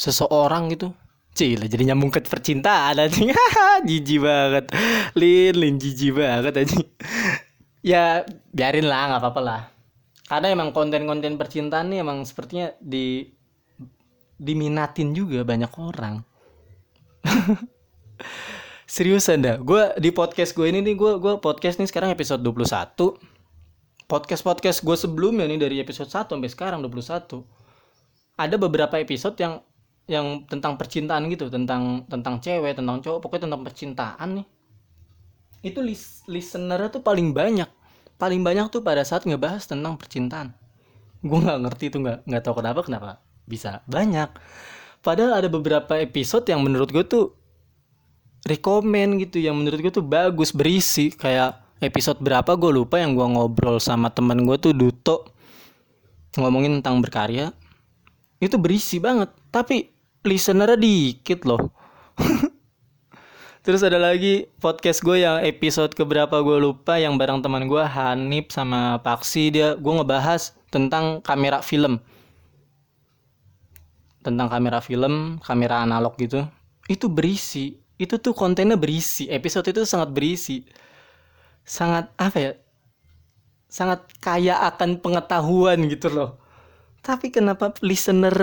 [0.01, 0.89] seseorang gitu
[1.31, 3.31] Cila jadi nyambung ke percintaan anjing.
[3.87, 4.67] jijik banget.
[5.15, 6.83] Lin, lin jijik banget anjing.
[7.79, 9.61] ya biarin lah nggak apa-apa lah.
[10.27, 13.31] Karena emang konten-konten percintaan nih emang sepertinya di
[14.35, 16.19] diminatin juga banyak orang.
[18.91, 19.55] Seriusan dah.
[19.55, 22.91] Gue di podcast gue ini nih gue gue podcast nih sekarang episode 21.
[24.03, 27.39] Podcast podcast gue sebelumnya nih dari episode 1 sampai sekarang 21.
[28.35, 29.63] Ada beberapa episode yang
[30.11, 34.47] yang tentang percintaan gitu tentang tentang cewek tentang cowok pokoknya tentang percintaan nih.
[35.63, 37.69] Itu lis listener tuh paling banyak.
[38.19, 40.51] Paling banyak tuh pada saat ngebahas tentang percintaan.
[41.23, 43.09] Gue nggak ngerti tuh nggak nggak tahu kenapa kenapa
[43.47, 44.29] bisa banyak.
[45.01, 47.33] Padahal ada beberapa episode yang menurut gue tuh
[48.45, 51.13] rekomen gitu yang menurut gue tuh bagus berisi.
[51.13, 55.29] Kayak episode berapa gue lupa yang gue ngobrol sama temen gue tuh Duto.
[56.37, 57.53] Ngomongin tentang berkarya.
[58.41, 59.29] Itu berisi banget.
[59.53, 59.90] Tapi
[60.21, 61.71] listenernya dikit loh.
[63.65, 68.49] Terus ada lagi podcast gue yang episode keberapa gue lupa yang bareng teman gue Hanif
[68.49, 69.53] sama Paksi.
[69.53, 72.01] Dia gue ngebahas tentang kamera film.
[74.25, 76.45] Tentang kamera film kamera analog gitu.
[76.89, 79.29] Itu berisi itu tuh kontennya berisi.
[79.29, 80.65] Episode itu sangat berisi.
[81.61, 82.51] Sangat apa ya
[83.71, 86.41] sangat kaya akan pengetahuan gitu loh.
[87.05, 88.33] Tapi kenapa listener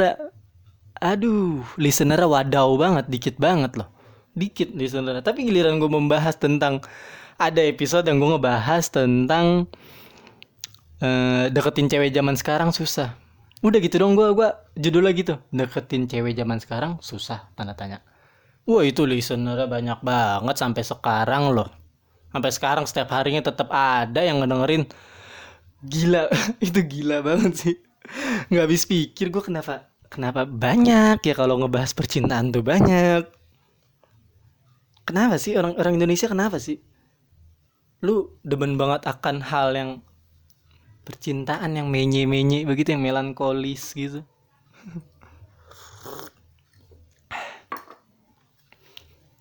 [0.99, 3.89] aduh listener wadaw banget dikit banget loh.
[4.35, 6.85] Dikit listener tapi giliran gue membahas tentang
[7.39, 9.71] ada episode yang gue ngebahas tentang
[11.03, 13.15] uh, deketin cewek zaman sekarang susah.
[13.59, 15.35] Udah gitu dong gue gua judulnya gitu.
[15.51, 18.03] Deketin cewek zaman sekarang susah tanda tanya.
[18.69, 21.73] Wah itu listener banyak banget sampai sekarang loh.
[22.29, 24.85] Sampai sekarang setiap harinya tetap ada yang ngedengerin.
[25.83, 26.29] Gila
[26.67, 27.77] itu gila banget sih.
[28.53, 33.29] Nggak habis pikir gue kenapa kenapa banyak ya kalau ngebahas percintaan tuh banyak?
[35.05, 35.57] Kenapa sih?
[35.57, 36.81] Orang orang Indonesia kenapa sih?
[38.05, 39.91] Lu demen banget akan hal yang
[41.09, 44.21] percintaan yang menye-menye begitu yang melankolis gitu.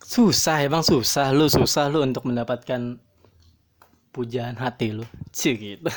[0.08, 1.36] Susah bang susah.
[1.36, 2.95] Lu susah lu untuk mendapatkan
[4.15, 5.03] pujaan hati lu.
[5.36, 5.91] Cie gitu.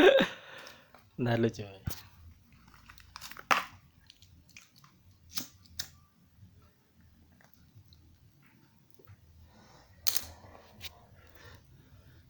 [1.14, 2.02] Bentar lu coy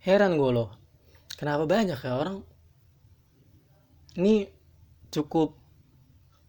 [0.04, 0.68] heran gue loh.
[1.34, 2.44] Kenapa banyak ya orang?
[4.14, 4.46] Ini
[5.10, 5.58] cukup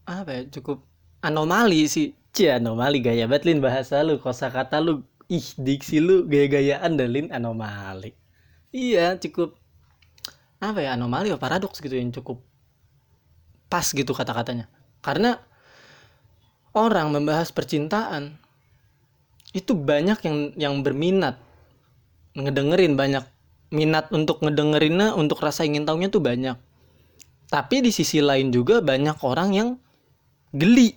[0.05, 0.85] apa ya cukup
[1.23, 2.13] anomali sih.
[2.35, 8.13] Cie anomali gaya batlin bahasa lu kosa kata lu ih diksi lu gaya-gayaan dalin anomali.
[8.75, 9.55] Iya cukup
[10.59, 12.43] apa ya anomali ya paradoks gitu yang cukup
[13.71, 14.67] pas gitu kata-katanya.
[14.99, 15.39] Karena
[16.75, 18.35] orang membahas percintaan
[19.55, 21.39] itu banyak yang yang berminat
[22.35, 23.23] ngedengerin banyak
[23.75, 26.55] minat untuk ngedengerinnya untuk rasa ingin tahunya tuh banyak.
[27.51, 29.69] Tapi di sisi lain juga banyak orang yang
[30.55, 30.95] geli.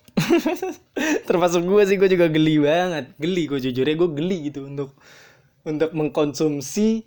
[1.28, 3.12] Termasuk gue sih gue juga geli banget.
[3.18, 4.94] Geli gue jujur ya gue geli gitu untuk
[5.66, 7.04] untuk mengkonsumsi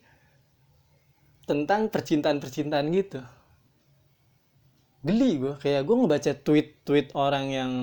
[1.48, 3.24] tentang percintaan percintaan gitu.
[5.02, 7.74] Geli gue kayak gue ngebaca tweet tweet orang yang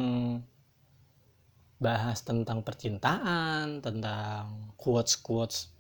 [1.79, 5.71] bahas tentang percintaan tentang quotes quotes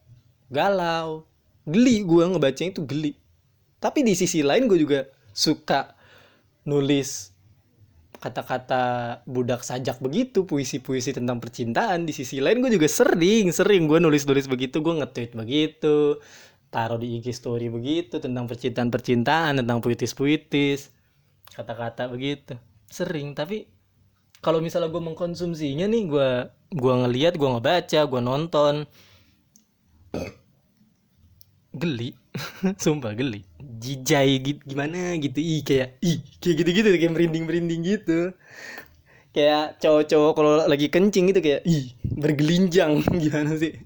[0.46, 1.26] galau
[1.68, 3.12] geli gue ngebacanya itu geli.
[3.78, 5.94] Tapi di sisi lain gue juga suka
[6.66, 7.36] nulis
[8.18, 8.82] kata-kata
[9.30, 12.08] budak sajak begitu puisi-puisi tentang percintaan.
[12.08, 16.18] Di sisi lain gue juga sering sering gue nulis-nulis begitu gue nge-tweet begitu
[16.68, 20.92] taruh di IG story begitu tentang percintaan percintaan tentang puitis-puitis
[21.54, 22.58] kata-kata begitu.
[22.90, 23.68] Sering tapi
[24.44, 26.30] kalau misalnya gue mengkonsumsinya nih gue
[26.74, 28.74] gue ngeliat gue ngebaca gue nonton
[31.78, 32.10] geli.
[32.82, 33.46] Sumpah geli.
[33.58, 35.38] Jijai gitu gimana gitu?
[35.38, 38.34] Ih kayak ih kayak gitu gitu kayak merinding merinding gitu.
[39.30, 43.00] Kayak cowok-cowok kalau lagi kencing gitu kayak ih bergelinjang.
[43.22, 43.78] Gimana sih?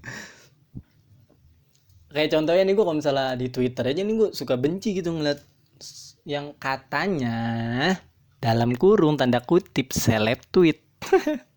[2.09, 5.41] Kayak contohnya nih gue kalau misalnya di Twitter aja nih gue suka benci gitu ngeliat
[6.25, 7.37] yang katanya
[8.41, 10.81] dalam kurung tanda kutip seleb tweet.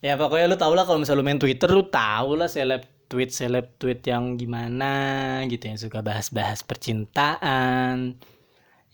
[0.00, 3.34] Ya pokoknya lu tau lah kalau misalnya lu main Twitter lu tau lah seleb tweet
[3.34, 8.14] seleb tweet yang gimana gitu yang suka bahas-bahas percintaan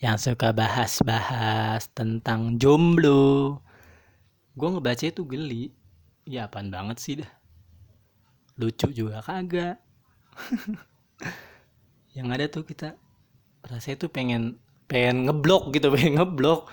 [0.01, 3.61] yang suka bahas-bahas tentang jomblo.
[4.57, 5.73] Gue ngebaca itu geli.
[6.29, 7.31] Ya apaan banget sih dah.
[8.61, 9.81] Lucu juga kagak.
[12.17, 12.89] Yang ada tuh kita
[13.65, 14.57] rasa itu pengen
[14.89, 16.73] pengen ngeblok gitu pengen ngeblok.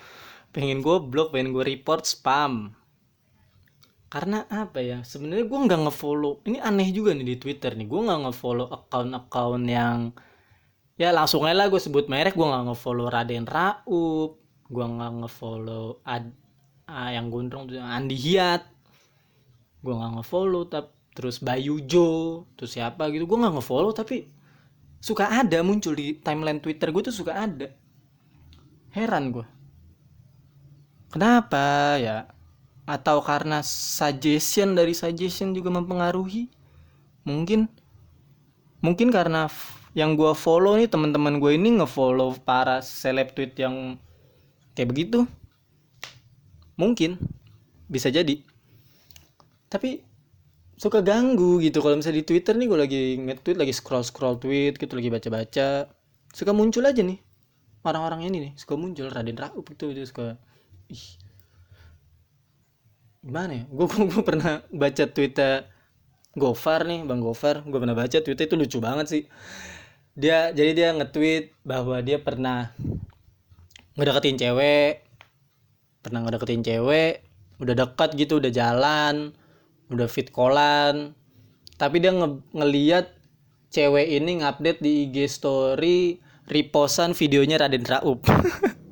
[0.55, 2.75] Pengen gue blok pengen gue report spam
[4.13, 5.01] karena apa ya?
[5.01, 6.45] Sebenarnya gue nggak ngefollow.
[6.45, 7.89] Ini aneh juga nih di twitter nih.
[7.89, 10.13] Gue nggak ngefollow account-account yang
[10.93, 12.37] ya langsung aja lah gue sebut merek.
[12.37, 14.37] Gue nggak ngefollow Raden Raup.
[14.69, 16.29] Gue nggak ngefollow ad
[16.85, 18.61] ah, yang gondrong tuh Andi Hiat.
[19.81, 23.25] Gue nggak ngefollow tapi terus Bayu Jo terus siapa gitu.
[23.25, 24.29] Gue nggak ngefollow tapi
[25.01, 27.65] suka ada muncul di timeline Twitter gue tuh suka ada.
[28.93, 29.45] Heran gue
[31.13, 32.25] kenapa ya
[32.83, 36.51] atau karena suggestion dari suggestion juga mempengaruhi?
[37.23, 37.71] Mungkin.
[38.83, 39.47] Mungkin karena
[39.95, 43.95] yang gue follow nih teman-teman gue ini ngefollow para seleb tweet yang
[44.75, 45.23] kayak begitu.
[46.75, 47.15] Mungkin.
[47.87, 48.43] Bisa jadi.
[49.71, 50.03] Tapi
[50.75, 51.79] suka ganggu gitu.
[51.79, 55.87] Kalau misalnya di Twitter nih gue lagi nge-tweet lagi scroll scroll tweet gitu lagi baca-baca.
[56.35, 57.21] Suka muncul aja nih.
[57.87, 59.07] Orang-orang ini nih suka muncul.
[59.07, 60.35] Raden Raup gitu, itu suka
[60.91, 61.22] ih
[63.23, 63.63] gimana ya?
[63.71, 65.65] Gue gue pernah baca twitter
[66.35, 67.63] Gofar nih bang Gofar.
[67.63, 69.23] Gue pernah baca twitter itu lucu banget sih.
[70.13, 72.69] Dia jadi dia nge-tweet bahwa dia pernah
[73.93, 75.05] ngedeketin cewek
[76.01, 77.21] pernah ngedeketin cewek
[77.61, 79.31] udah dekat gitu udah jalan
[79.93, 81.13] udah fit kolan
[81.77, 83.05] tapi dia nge ngeliat
[83.69, 86.17] cewek ini ngupdate di IG story
[86.49, 88.25] reposan videonya Raden Raup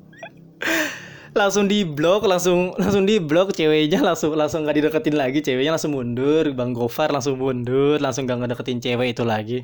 [1.32, 5.40] langsung di blok langsung langsung di blok ceweknya langsung langsung nggak dideketin lagi.
[5.40, 9.58] Ceweknya langsung mundur bang Gofar langsung mundur langsung gak ngedeketin cewek itu lagi.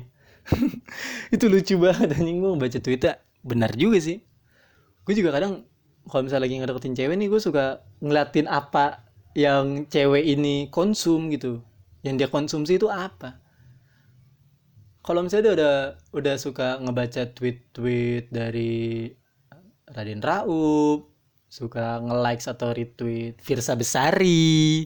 [1.35, 2.41] Itu lucu banget anjing.
[2.41, 4.25] Gue baca twitter benar juga sih.
[5.05, 5.65] Gue juga kadang
[6.09, 9.05] kalau misalnya lagi ngedeketin cewek nih gue suka ngeliatin apa
[9.37, 11.61] yang cewek ini konsum gitu.
[12.01, 13.37] Yang dia konsumsi itu apa?
[15.05, 15.75] Kalau misalnya dia udah
[16.17, 19.09] udah suka ngebaca tweet-tweet dari
[19.89, 21.18] Raden Raup
[21.49, 24.85] suka nge-like atau retweet Virsa Besari.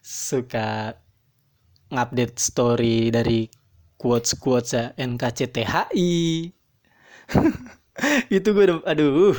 [0.00, 0.96] Suka
[1.92, 3.48] ngupdate story dari
[3.98, 6.14] quotes quotes ya NKCTHI
[8.36, 9.34] itu gue aduh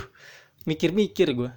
[0.68, 1.52] mikir-mikir gue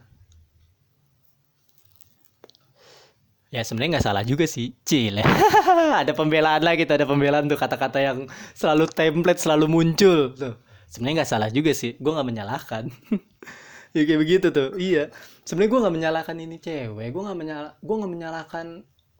[3.53, 5.25] ya sebenarnya nggak salah juga sih cile
[6.03, 8.19] ada pembelaan lah kita ada pembelaan tuh kata-kata yang
[8.57, 10.57] selalu template selalu muncul tuh.
[10.89, 12.89] Sebenarnya nggak salah juga sih gue nggak menyalahkan
[13.97, 14.73] ya kayak begitu tuh.
[14.81, 15.13] Iya.
[15.45, 17.09] Sebenarnya gue nggak menyalahkan ini cewek.
[17.13, 18.67] Gue nggak menyala gue nggak menyalahkan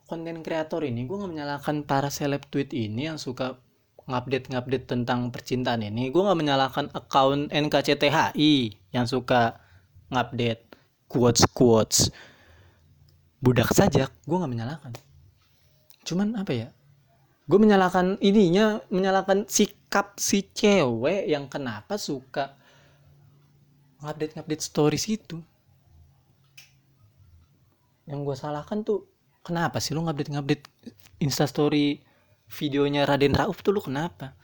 [0.09, 1.05] konten kreator ini.
[1.05, 3.61] Gue nggak menyalahkan para seleb tweet ini yang suka
[4.09, 6.09] ngupdate ngupdate tentang percintaan ini.
[6.09, 8.53] Gue nggak menyalahkan akun NKCTHI
[8.91, 9.61] yang suka
[10.09, 10.73] ngupdate
[11.05, 12.09] quotes quotes.
[13.43, 14.91] Budak saja gue nggak menyalahkan.
[16.03, 16.69] Cuman apa ya?
[17.43, 22.55] Gue menyalahkan ininya menyalahkan sikap si cewek yang kenapa suka
[24.03, 25.39] ngupdate ngupdate stories itu.
[28.03, 29.07] Yang gue salahkan tuh
[29.41, 30.65] kenapa sih lu ngupdate ngupdate
[31.23, 32.03] instastory
[32.51, 34.35] videonya Raden Rauf tuh lu kenapa?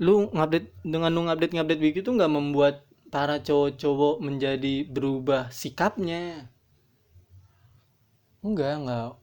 [0.00, 6.48] Lu ngupdate dengan lu ngupdate ngupdate begitu nggak membuat para cowok-cowok menjadi berubah sikapnya?
[8.40, 9.20] Enggak enggak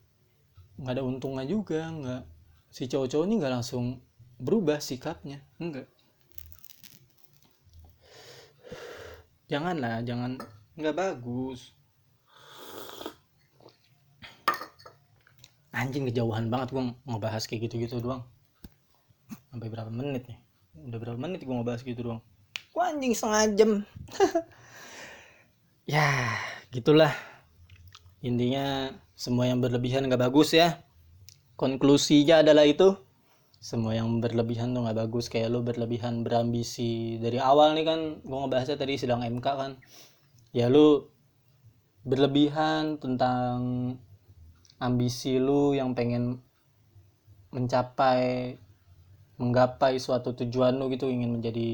[0.77, 2.21] nggak ada untungnya juga enggak
[2.69, 3.97] si cowok-cowok ini nggak langsung
[4.37, 5.89] berubah sikapnya enggak
[9.47, 10.39] janganlah jangan.
[10.75, 11.73] Nggak bagus.
[15.71, 18.23] Anjing kejauhan banget gue ngebahas kayak gitu-gitu doang.
[19.51, 20.39] Sampai berapa menit nih?
[20.87, 22.21] Udah berapa menit gue ngebahas gitu doang.
[22.75, 23.71] Gue anjing setengah jam.
[25.87, 26.35] Ya
[26.67, 27.15] gitulah.
[28.19, 30.83] Intinya semua yang berlebihan nggak bagus ya.
[31.55, 33.06] Konklusinya adalah itu
[33.67, 35.27] semua yang berlebihan tuh nggak bagus.
[35.27, 37.19] Kayak lo berlebihan berambisi.
[37.19, 39.75] Dari awal nih kan gue ngebahasnya tadi sedang MK kan.
[40.55, 41.11] Ya lo
[42.07, 43.59] berlebihan tentang
[44.79, 46.39] ambisi lu yang pengen
[47.51, 48.55] mencapai
[49.35, 51.71] menggapai suatu tujuan lu gitu ingin menjadi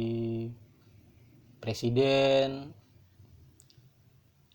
[1.61, 2.73] presiden.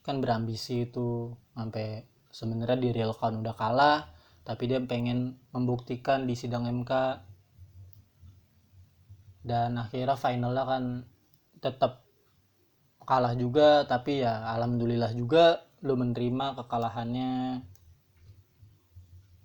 [0.02, 1.38] Kan berambisi itu.
[1.54, 2.02] Sampai
[2.34, 4.10] sebenarnya di real count udah kalah
[4.42, 7.27] tapi dia pengen membuktikan di sidang MK
[9.46, 10.84] dan akhirnya finalnya kan
[11.58, 12.02] tetap
[13.08, 17.64] kalah juga tapi ya alhamdulillah juga lu menerima kekalahannya.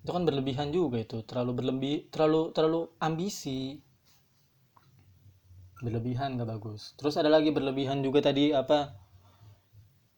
[0.04, 3.80] Itu kan berlebihan juga itu terlalu berlebih terlalu terlalu ambisi.
[5.80, 6.92] Berlebihan gak bagus.
[7.00, 8.92] Terus ada lagi berlebihan juga tadi apa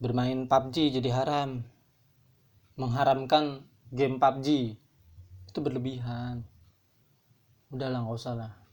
[0.03, 1.63] bermain PUBG jadi haram.
[2.77, 3.63] Mengharamkan
[3.95, 4.75] game PUBG
[5.49, 6.45] itu berlebihan.
[7.71, 8.66] Udahlah nggak usah lah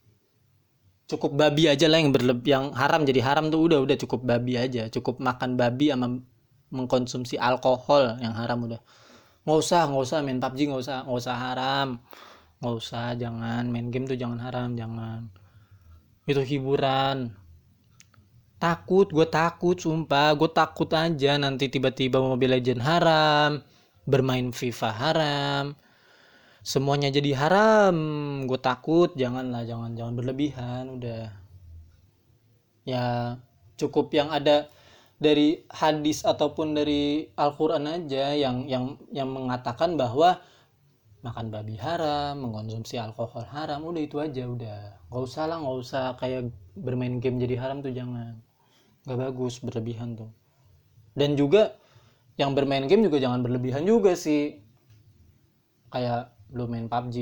[1.14, 3.05] cukup babi aja lah yang berlebih yang haram.
[3.05, 4.89] Jadi haram tuh udah udah cukup babi aja.
[4.89, 6.20] Cukup makan babi sama
[6.74, 8.82] mengkonsumsi alkohol yang haram udah.
[9.45, 11.88] Nggak usah nggak usah main PUBG nggak usah nggak usah haram.
[12.59, 15.30] Nggak usah jangan main game tuh jangan haram jangan.
[16.26, 17.38] Itu hiburan.
[18.57, 20.34] Takut gue takut sumpah.
[20.34, 23.51] Gue takut aja nanti tiba-tiba Mobile Legend haram
[24.03, 25.66] bermain FIFA haram
[26.64, 27.95] semuanya jadi haram
[28.47, 31.30] gue takut janganlah jangan jangan berlebihan udah
[32.88, 33.36] ya
[33.76, 34.72] cukup yang ada
[35.20, 40.43] dari hadis ataupun dari Al-Qur'an aja yang yang yang mengatakan bahwa
[41.24, 44.99] makan babi haram, mengkonsumsi alkohol haram, udah itu aja udah.
[45.07, 48.43] nggak usah lah, nggak usah kayak bermain game jadi haram tuh jangan.
[49.07, 50.32] nggak bagus berlebihan tuh.
[51.16, 51.80] Dan juga
[52.36, 54.59] yang bermain game juga jangan berlebihan juga sih.
[55.88, 57.17] Kayak lu main PUBG,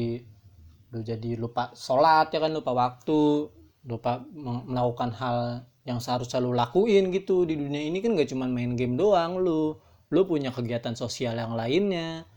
[0.91, 3.47] lu jadi lupa sholat ya kan, lupa waktu,
[3.87, 4.21] lupa
[4.67, 5.37] melakukan hal
[5.81, 9.79] yang seharusnya lu lakuin gitu di dunia ini kan gak cuma main game doang lu.
[10.11, 12.27] Lu punya kegiatan sosial yang lainnya.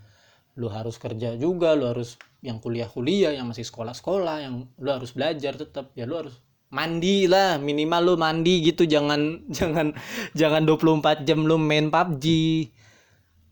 [0.54, 5.58] Lu harus kerja juga lu harus yang kuliah-kuliah yang masih sekolah-sekolah yang lu harus belajar
[5.58, 6.38] tetap ya lu harus
[6.70, 8.86] mandi lah minimal lu mandi gitu.
[8.86, 9.92] Jangan jangan
[10.32, 12.24] jangan 24 jam lu main PUBG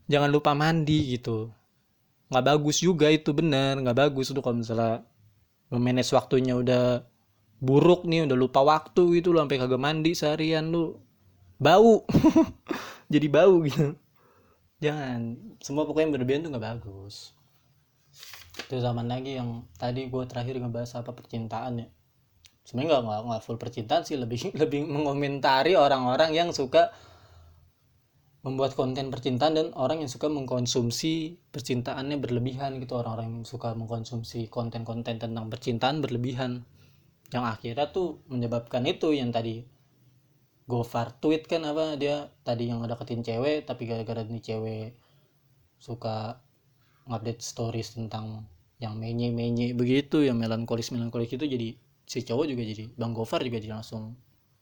[0.07, 1.51] jangan lupa mandi gitu
[2.33, 4.33] nggak bagus juga itu bener nggak bagus.
[4.33, 5.05] Tuh kalau misalnya
[5.69, 7.05] lu manage waktunya udah
[7.63, 10.97] buruk nih udah lupa waktu gitu lu sampai kagak mandi seharian lu
[11.61, 12.03] bau.
[13.13, 13.95] Jadi bau gitu.
[14.81, 15.37] Jangan.
[15.63, 17.31] Semua pokoknya berlebihan tuh nggak bagus.
[18.53, 21.87] Itu zaman lagi yang tadi gue terakhir ngebahas apa percintaan ya.
[22.67, 26.91] Sebenarnya nggak nggak full percintaan sih lebih lebih mengomentari orang-orang yang suka
[28.43, 32.99] membuat konten percintaan dan orang yang suka mengkonsumsi percintaannya berlebihan gitu.
[32.99, 36.67] Orang-orang yang suka mengkonsumsi konten-konten tentang percintaan berlebihan.
[37.31, 39.63] Yang akhirnya tuh menyebabkan itu yang tadi
[40.63, 44.95] Gofar tweet kan apa dia tadi yang deketin cewek tapi gara-gara ini cewek
[45.75, 46.39] suka
[47.03, 48.47] ngupdate stories tentang
[48.79, 51.75] yang menye-menye begitu yang melankolis melankolis itu jadi
[52.07, 54.15] si cowok juga jadi Bang Gofar juga jadi langsung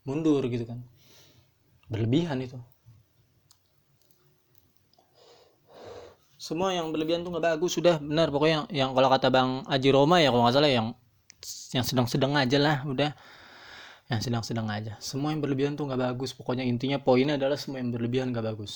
[0.10, 0.82] mundur gitu kan.
[1.86, 2.58] Berlebihan itu
[6.42, 8.34] semua yang berlebihan tuh nggak bagus sudah benar.
[8.34, 10.88] Pokoknya yang, yang kalau kata Bang Aji Roma ya kalau nggak salah yang
[11.70, 13.14] yang sedang-sedang aja lah udah.
[14.10, 14.98] Yang sedang-sedang aja.
[14.98, 16.34] Semua yang berlebihan tuh nggak bagus.
[16.34, 18.74] Pokoknya intinya poinnya adalah semua yang berlebihan nggak bagus.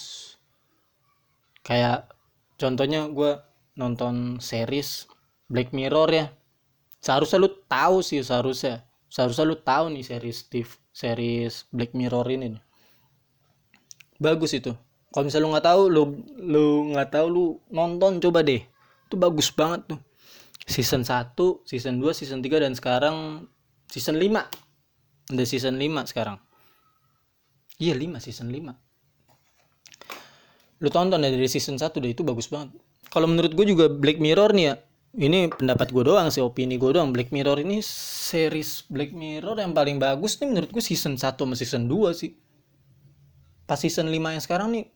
[1.65, 2.13] Kayak
[2.61, 3.41] contohnya gue
[3.73, 5.09] nonton series
[5.49, 6.25] Black Mirror ya.
[7.01, 8.85] Seharusnya lu tahu sih seharusnya.
[9.09, 12.63] Seharusnya lu tahu nih series Steve series Black Mirror ini nih.
[14.15, 14.71] bagus itu
[15.15, 16.03] kalau misalnya lu nggak tahu lu
[16.43, 18.59] lu nggak tahu lu nonton coba deh
[19.07, 19.99] itu bagus banget tuh
[20.65, 23.45] season 1, season 2, season 3 dan sekarang
[23.87, 25.33] season 5.
[25.33, 26.37] Udah season 5 sekarang.
[27.77, 28.73] Iya 5 season 5.
[30.83, 32.73] Lu tonton ya dari season 1 deh itu bagus banget.
[33.13, 34.75] Kalau menurut gue juga Black Mirror nih ya.
[35.15, 37.15] Ini pendapat gue doang sih, opini gue doang.
[37.15, 41.55] Black Mirror ini series Black Mirror yang paling bagus nih menurut gue season 1 sama
[41.55, 42.35] season 2 sih.
[43.63, 44.91] Pas season 5 yang sekarang nih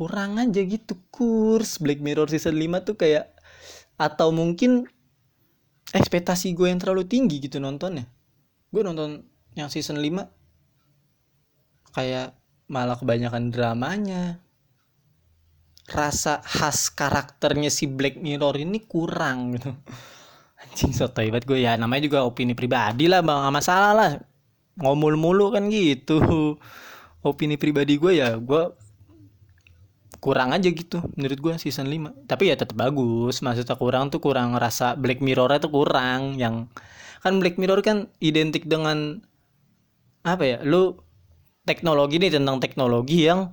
[0.00, 1.76] kurang aja gitu kurs.
[1.76, 3.36] Black Mirror season 5 tuh kayak
[4.00, 4.88] atau mungkin
[5.92, 8.08] ekspektasi gue yang terlalu tinggi gitu nontonnya.
[8.72, 10.24] Gue nonton yang season 5
[11.92, 12.32] kayak
[12.72, 14.40] malah kebanyakan dramanya.
[15.84, 19.68] Rasa khas karakternya si Black Mirror ini kurang gitu.
[20.64, 21.60] Anjing sotoy banget gue.
[21.60, 23.36] Ya namanya juga opini pribadi lah bang.
[23.36, 24.16] Gak masalah lah.
[24.80, 26.56] Ngomul mulu kan gitu.
[27.20, 28.79] Opini pribadi gue ya gue
[30.20, 34.52] kurang aja gitu menurut gue season 5 tapi ya tetap bagus maksudnya kurang tuh kurang
[34.54, 36.68] rasa Black Mirror itu kurang yang
[37.24, 39.24] kan Black Mirror kan identik dengan
[40.20, 41.00] apa ya lu
[41.64, 43.52] teknologi nih tentang teknologi yang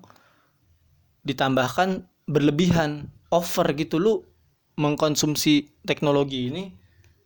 [1.27, 3.99] ditambahkan berlebihan over gitu.
[3.99, 4.23] Lu
[4.79, 6.71] mengkonsumsi teknologi ini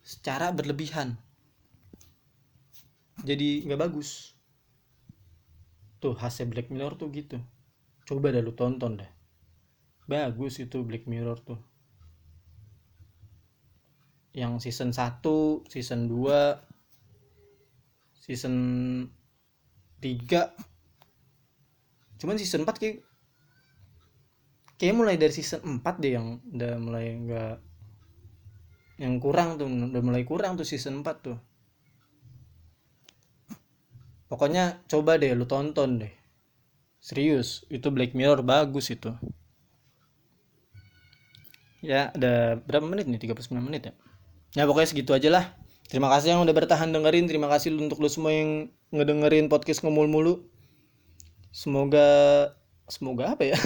[0.02, 1.14] secara berlebihan.
[3.22, 4.34] Jadi nggak bagus.
[6.02, 7.38] Tuh hasil Black Mirror tuh gitu.
[8.02, 9.21] Coba dah lu tonton deh
[10.06, 11.58] bagus itu Black Mirror tuh.
[14.32, 16.56] Yang season 1 season 2
[18.22, 18.54] season
[20.00, 20.56] 3
[22.22, 23.02] cuman season 4 kayak
[24.80, 27.60] kayak mulai dari season 4 deh yang udah mulai enggak
[28.96, 31.34] yang kurang tuh udah mulai kurang tuh season 4 tuh.
[34.30, 36.14] Pokoknya coba deh lu tonton deh.
[37.02, 39.10] Serius itu Black Mirror bagus itu
[41.82, 43.20] ya ada berapa menit nih?
[43.28, 43.92] 39 menit ya?
[44.56, 45.44] Ya pokoknya segitu aja lah.
[45.90, 47.28] Terima kasih yang udah bertahan dengerin.
[47.28, 50.34] Terima kasih untuk lu semua yang ngedengerin podcast ngomul mulu.
[51.52, 52.08] Semoga
[52.88, 53.58] semoga apa ya?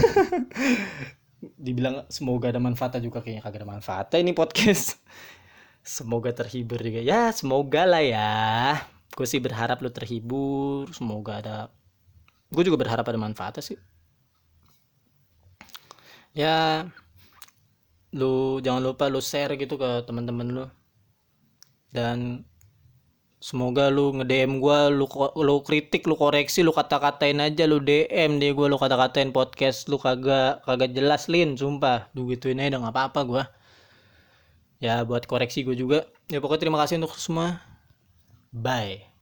[1.65, 3.47] Dibilang semoga ada manfaatnya juga kayaknya.
[3.47, 4.99] Kagak ada manfaatnya ini podcast.
[5.87, 6.99] Semoga terhibur juga.
[6.99, 8.35] Ya semoga lah ya.
[9.15, 10.91] Gue sih berharap lu terhibur.
[10.91, 11.57] Semoga ada
[12.51, 13.79] gue juga berharap ada manfaatnya sih.
[16.35, 16.91] Ya
[18.17, 20.65] lu jangan lupa lu share gitu ke teman-teman lu.
[21.93, 22.49] Dan
[23.39, 25.05] semoga lu nge-DM gua lu
[25.37, 30.01] lu kritik lu koreksi lu kata-katain aja lu DM deh gua lu kata-katain podcast lu
[30.01, 31.55] kagak kagak jelas lin.
[31.61, 33.45] Sumpah lu gituin aja udah gak apa-apa gua.
[34.81, 36.05] Ya buat koreksi gue juga.
[36.29, 37.65] Ya pokoknya terima kasih untuk semua.
[38.53, 39.16] Bye